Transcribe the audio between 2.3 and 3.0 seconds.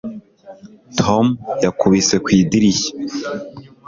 idirishya